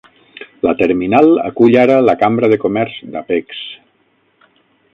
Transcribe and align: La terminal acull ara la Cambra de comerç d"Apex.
La 0.67 0.71
terminal 0.79 1.29
acull 1.49 1.77
ara 1.81 1.99
la 2.07 2.15
Cambra 2.23 2.49
de 2.55 2.59
comerç 2.65 2.99
d"Apex. 3.17 3.61